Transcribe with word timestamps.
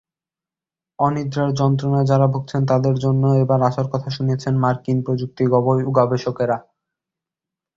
অনিদ্রার 0.99 1.49
যন্ত্রণায় 1.59 2.09
যারা 2.11 2.27
ভুগছেন 2.27 2.61
তাঁদের 2.67 2.95
জন্য 3.03 3.23
এবার 3.43 3.59
আশার 3.69 3.87
কথা 3.93 4.09
শুনিয়েছেন 4.09 4.53
মার্কিন 4.63 4.97
প্রযুক্তি 5.05 5.43
গবেষকেরা। 5.97 6.57